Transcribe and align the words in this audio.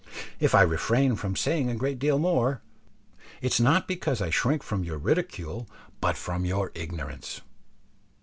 If 0.39 0.55
I 0.55 0.63
refrain 0.63 1.15
from 1.15 1.35
saying 1.35 1.69
a 1.69 1.75
great 1.75 1.99
deal 1.99 2.17
more, 2.17 2.63
it 3.39 3.53
is 3.53 3.59
not 3.59 3.87
because 3.87 4.19
I 4.19 4.31
shrink 4.31 4.63
from 4.63 4.83
your 4.83 4.97
ridicule 4.97 5.69
but 5.99 6.17
from 6.17 6.43
your 6.43 6.71
ignorance. 6.73 7.41